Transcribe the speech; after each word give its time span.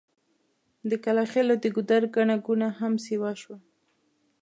د 0.89 0.91
کلاخېلو 1.03 1.55
د 1.63 1.65
ګودر 1.75 2.03
ګڼه 2.15 2.35
ګوڼه 2.45 2.69
هم 2.79 2.93
سيوا 3.05 3.31
شوه. 3.41 3.57